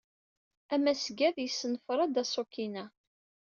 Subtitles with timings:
[0.73, 2.85] Amasgad yessenfer-d aṣuk-inna.